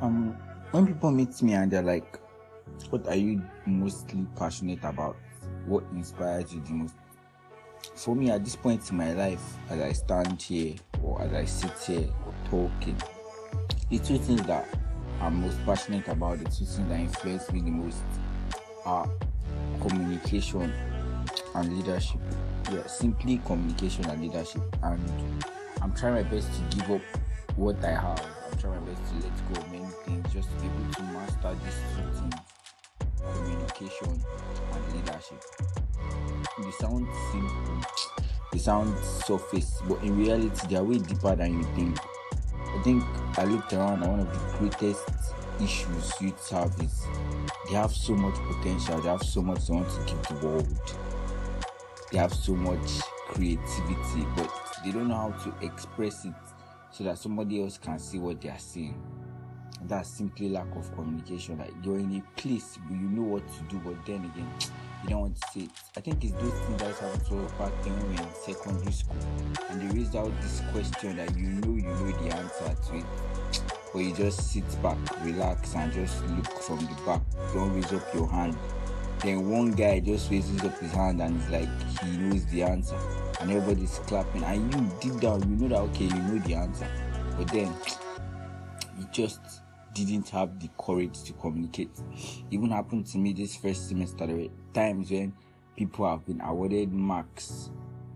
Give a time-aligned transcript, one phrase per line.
[0.00, 0.36] Um,
[0.70, 2.18] when people meet me and they're like,
[2.90, 5.16] "What are you mostly passionate about?
[5.66, 6.94] What inspires you the most?"
[7.94, 11.44] For me, at this point in my life, as I stand here or as I
[11.44, 12.08] sit here
[12.50, 12.96] talking,
[13.88, 14.66] the two things that
[15.20, 18.02] I'm most passionate about, the two things that influence me the most,
[18.84, 19.08] are
[19.80, 20.72] communication
[21.54, 22.20] and leadership.
[22.70, 24.62] Yeah, simply communication and leadership.
[24.82, 25.00] And
[25.80, 27.00] I'm trying my best to give up
[27.56, 28.35] what I have.
[28.58, 31.54] Trying my best to let go of many things just to be able to master
[31.62, 32.30] these two
[33.34, 34.22] communication
[34.72, 35.42] and leadership.
[36.62, 37.80] They sound simple,
[38.52, 41.98] they sound surface, but in reality, they are way deeper than you think.
[42.54, 43.04] I think
[43.36, 45.04] I looked around one of the greatest
[45.60, 47.04] issues youths have is
[47.68, 50.96] they have so much potential, they have so much they want to give the world.
[52.10, 54.50] They have so much creativity, but
[54.82, 56.34] they don't know how to express it
[56.96, 58.94] so that somebody else can see what they are seeing.
[59.82, 61.58] That's simply lack of communication.
[61.58, 64.50] Like you're in a place where you know what to do, but then again,
[65.02, 65.70] you don't want to say it.
[65.96, 69.16] I think it's those things that happen to us back when we in secondary school,
[69.68, 73.04] and they raised out this question that you know you know the answer to it,
[73.92, 77.20] but you just sit back, relax, and just look from the back.
[77.52, 78.56] Don't raise up your hand.
[79.20, 81.68] Then one guy just raises up his hand and it's like
[82.00, 82.98] he knows the answer,
[83.46, 84.42] and everybody's clapping.
[84.42, 86.88] And you deep down, you know that okay, you know the answer,
[87.36, 87.72] but then
[88.98, 89.40] you just
[89.94, 91.90] didn't have the courage to communicate.
[92.50, 94.26] Even happened to me this first semester.
[94.26, 95.32] There were times when
[95.76, 97.70] people have been awarded marks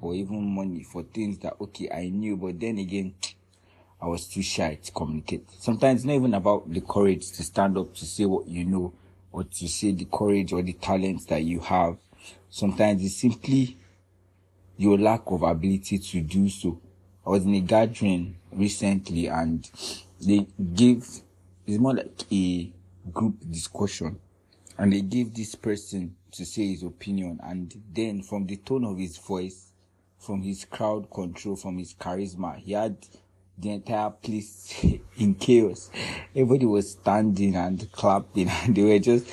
[0.00, 3.14] or even money for things that okay I knew, but then again
[4.00, 5.50] I was too shy to communicate.
[5.58, 8.92] Sometimes not even about the courage to stand up to say what you know
[9.32, 11.96] or to say the courage or the talents that you have.
[12.50, 13.78] Sometimes it's simply
[14.76, 16.80] your lack of ability to do so.
[17.26, 19.68] I was in a gathering recently and
[20.20, 21.06] they gave
[21.66, 22.70] it's more like a
[23.12, 24.18] group discussion.
[24.76, 28.98] And they gave this person to say his opinion and then from the tone of
[28.98, 29.70] his voice
[30.18, 32.96] from his crowd control from his charisma he had
[33.56, 34.74] the entire place
[35.18, 35.90] in chaos.
[36.34, 39.30] Everybody was standing and clapping and they were just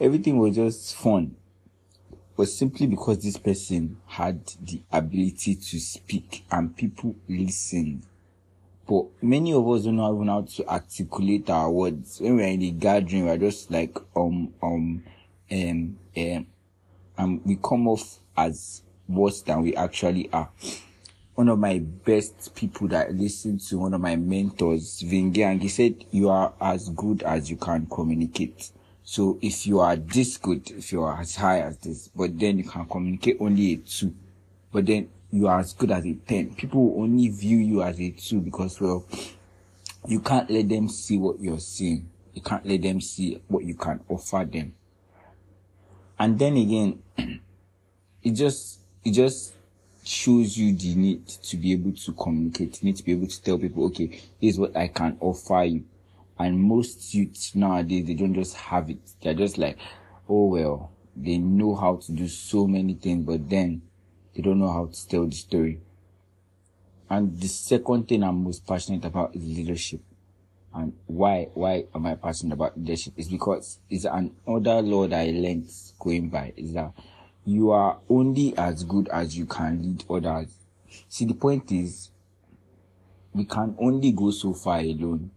[0.00, 1.34] everything was just fun
[2.36, 8.04] but simply because this person had the ability to speak and people listened
[8.86, 12.20] but many of us don't know even how to articulate our words.
[12.20, 15.02] When we're in the gathering, we're just like, um, um,
[15.50, 16.46] um, um,
[17.16, 20.50] and we come off as worse than we actually are.
[21.34, 25.68] One of my best people that I listened to, one of my mentors, Vingyang, he
[25.68, 28.70] said, you are as good as you can communicate.
[29.04, 32.58] So if you are this good, if you are as high as this, but then
[32.58, 34.14] you can communicate only a two,
[34.72, 36.54] but then you are as good as a 10.
[36.54, 39.04] People only view you as a 2 because, well,
[40.06, 42.08] you can't let them see what you're seeing.
[42.32, 44.74] You can't let them see what you can offer them.
[46.18, 47.02] And then again,
[48.22, 49.54] it just, it just
[50.04, 52.82] shows you the need to be able to communicate.
[52.82, 55.84] You need to be able to tell people, okay, here's what I can offer you.
[56.38, 58.98] And most youths nowadays, they don't just have it.
[59.22, 59.78] They're just like,
[60.28, 63.82] oh well, they know how to do so many things, but then
[64.34, 65.80] they don't know how to tell the story.
[67.08, 70.00] And the second thing I'm most passionate about is leadership.
[70.74, 73.14] And why, why am I passionate about leadership?
[73.16, 76.92] Is because it's an other law that I learned going by is that
[77.44, 80.56] you are only as good as you can lead others.
[81.08, 82.10] See, the point is,
[83.32, 85.30] we can only go so far alone.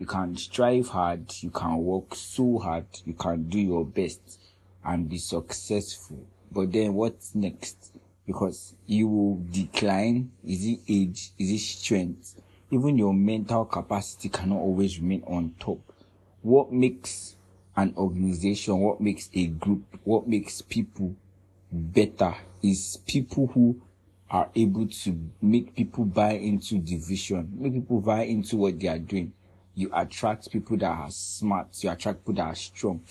[0.00, 4.40] You can strive hard, you can work so hard, you can do your best
[4.84, 6.26] and be successful.
[6.50, 7.92] But then what's next?
[8.30, 10.30] because you will decline.
[10.46, 11.32] Is it age?
[11.36, 12.40] Is it strength?
[12.70, 15.80] Even your mental capacity cannot always remain on top.
[16.42, 17.34] What makes
[17.76, 21.16] an organization, what makes a group, what makes people
[21.72, 23.82] better is people who
[24.30, 28.86] are able to make people buy into the vision, make people buy into what they
[28.86, 29.32] are doing.
[29.80, 33.02] You attract people that are smart, you attract people that are strong.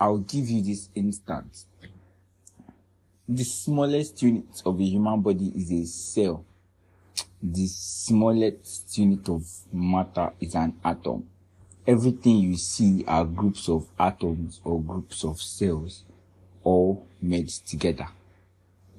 [0.00, 1.66] I'll give you this instance
[3.28, 6.44] the smallest unit of a human body is a cell.
[7.42, 11.28] The smallest unit of matter is an atom.
[11.86, 16.04] Everything you see are groups of atoms or groups of cells
[16.62, 18.08] all merged together.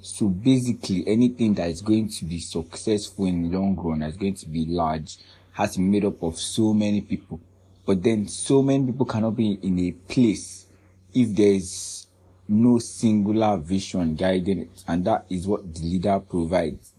[0.02, 4.36] So basically anything that is going to be successful in the long run, that's going
[4.36, 5.18] to be large,
[5.54, 7.40] has made up of so many people.
[7.86, 10.68] But then so many people cannot be in a place
[11.14, 12.08] if there is
[12.48, 14.84] no singular vision guiding it.
[14.88, 16.94] And that is what the leader provides.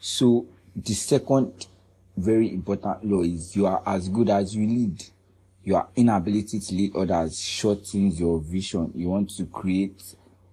[0.00, 0.46] So
[0.76, 1.66] the second
[2.16, 5.04] very important law is you are as good as you lead.
[5.68, 8.90] your inability to lead others shortens your vision.
[8.94, 10.02] You want to create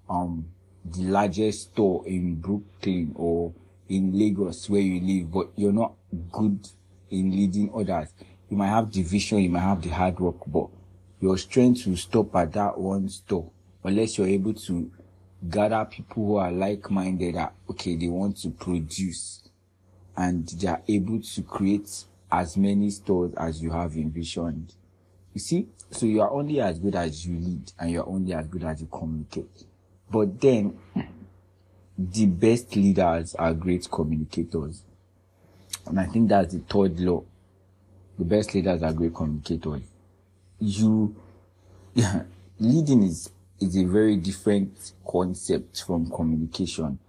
[0.10, 0.46] um
[0.84, 3.54] the largest store in Brooklyn or
[3.88, 5.94] in Lagos where you live, but you're not
[6.34, 6.68] good
[7.10, 8.10] in leading others.
[8.50, 10.68] You might have the vision, you might have the hard work, but
[11.20, 13.50] your strength will stop at that one store
[13.84, 14.92] unless you're able to
[15.50, 19.50] gather people who are like-minded that okay they want to produce
[20.18, 24.74] and they are able to create as many stores as you have envisioned.
[25.34, 28.48] You see so you are only as good as you lead and you're only as
[28.48, 29.66] good as you communicate.
[30.10, 30.78] But then
[31.98, 34.84] the best leaders are great communicators
[35.88, 37.24] and i think that's the third law
[38.18, 39.82] the best leaders are great communicators
[40.60, 41.16] you
[41.94, 42.24] yeah,
[42.60, 47.00] leading is is a very different concept from communication.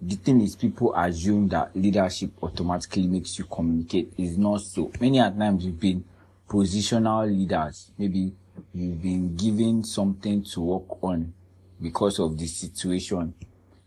[0.00, 4.12] The thing is, people assume that leadership automatically makes you communicate.
[4.18, 4.90] It's not so.
[5.00, 6.04] Many at times you've been
[6.48, 7.90] positional leaders.
[7.96, 8.32] Maybe
[8.74, 11.32] you've been given something to work on
[11.80, 13.32] because of the situation.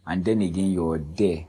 [0.08, 1.46] And then again, you're there.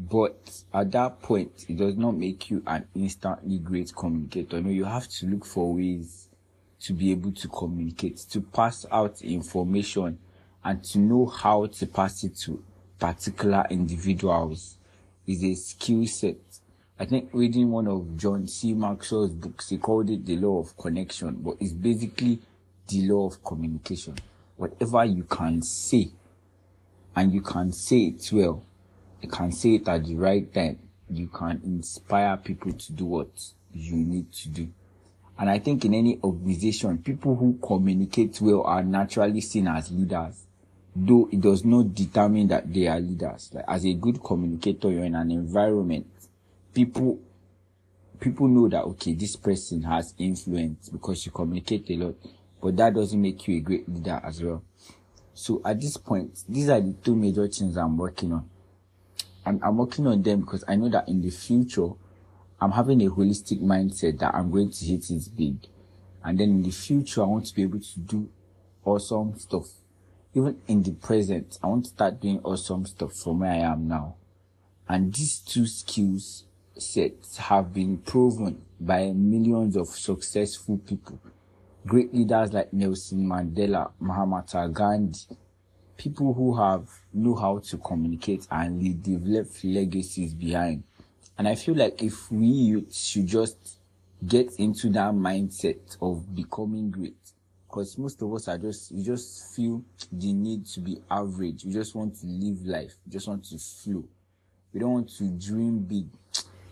[0.00, 4.58] But at that point, it does not make you an instantly great communicator.
[4.60, 6.28] No, you have to look for ways
[6.80, 10.18] to be able to communicate, to pass out information
[10.64, 12.64] and to know how to pass it to
[12.98, 14.78] particular individuals
[15.26, 16.36] is a skill set.
[16.98, 18.72] I think reading one of John C.
[18.72, 22.38] Maxwell's books, he called it the law of connection, but it's basically
[22.88, 24.16] the law of communication.
[24.56, 26.10] Whatever you can say,
[27.14, 28.62] and you can say it well,
[29.22, 30.78] you can say it at the right time,
[31.08, 33.28] you can inspire people to do what
[33.72, 34.68] you need to do.
[35.38, 40.44] And I think in any organization, people who communicate well are naturally seen as leaders,
[40.94, 43.50] though it does not determine that they are leaders.
[43.52, 46.06] Like as a good communicator, you're in an environment,
[46.74, 47.18] people,
[48.18, 52.14] people know that, okay, this person has influence because you communicate a lot,
[52.60, 54.62] but that doesn't make you a great leader as well.
[55.32, 58.50] So at this point, these are the two major things I'm working on.
[59.44, 61.88] And I'm working on them because I know that in the future,
[62.60, 65.56] I'm having a holistic mindset that I'm going to hit it big.
[66.22, 68.28] And then in the future, I want to be able to do
[68.84, 69.68] awesome stuff.
[70.34, 73.88] Even in the present, I want to start doing awesome stuff from where I am
[73.88, 74.16] now.
[74.88, 76.44] And these two skills
[76.76, 81.18] sets have been proven by millions of successful people.
[81.86, 85.18] Great leaders like Nelson Mandela, Mahatma Gandhi,
[86.00, 90.82] people who have know how to communicate and they've left legacies behind.
[91.36, 93.76] And I feel like if we should just
[94.26, 97.18] get into that mindset of becoming great,
[97.68, 101.66] because most of us are just, we just feel the need to be average.
[101.66, 102.94] We just want to live life.
[103.04, 104.04] We just want to flow.
[104.72, 106.06] We don't want to dream big.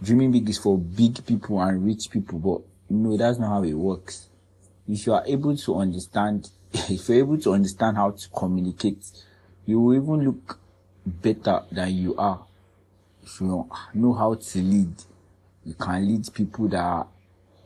[0.03, 3.63] Dreaming big is for big people and rich people, but you no, that's not how
[3.63, 4.29] it works.
[4.89, 6.51] If you are able to understand,
[6.91, 9.05] if you're able to understand how to communicate,
[9.67, 10.59] you will even look
[11.07, 12.45] better than you are
[13.29, 14.95] if you know how to lead,
[15.65, 17.07] you can lead people that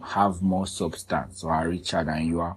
[0.02, 2.56] have more substance or are richer than you are.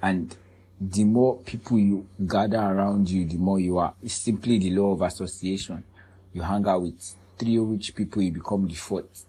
[0.00, 0.34] And
[0.80, 3.94] the more people you gather around you, the more you are.
[4.02, 5.84] It's simply the law of association.
[6.32, 9.26] You hang out with three rich people, you become the fourth.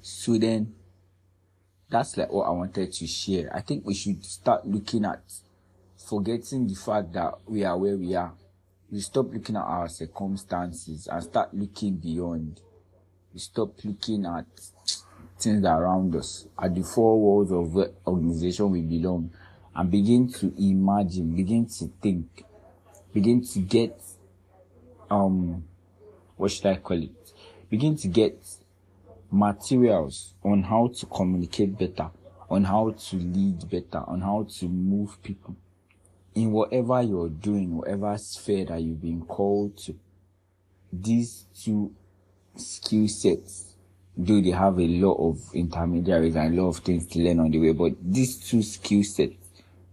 [0.00, 0.74] So then,
[1.90, 3.50] that's like what I wanted to share.
[3.54, 5.22] I think we should start looking at
[6.08, 8.34] forgetting the fact that we are where we are
[8.94, 12.60] we stop looking at our circumstances and start looking beyond.
[13.32, 14.46] We stop looking at
[15.36, 19.32] things around us, at the four walls of the organization we belong,
[19.74, 22.44] and begin to imagine, begin to think,
[23.12, 24.00] begin to get,
[25.10, 25.64] um,
[26.36, 27.32] what should I call it?
[27.68, 28.38] Begin to get
[29.34, 32.10] materials on how to communicate better,
[32.48, 35.56] on how to lead better, on how to move people
[36.34, 39.94] in whatever you're doing, whatever sphere that you've been called to,
[40.92, 41.92] these two
[42.56, 43.74] skill sets,
[44.20, 47.50] do they have a lot of intermediaries and a lot of things to learn on
[47.50, 49.34] the way, but these two skill sets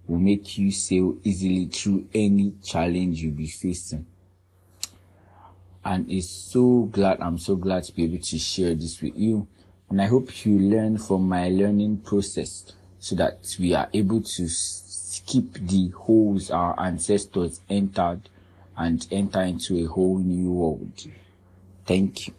[0.07, 4.05] will make you sail easily through any challenge you'll be facing.
[5.83, 9.47] And is so glad, I'm so glad to be able to share this with you.
[9.89, 14.47] And I hope you learn from my learning process so that we are able to
[14.47, 18.29] skip the holes our ancestors entered
[18.77, 21.07] and enter into a whole new world.
[21.85, 22.33] Thank you.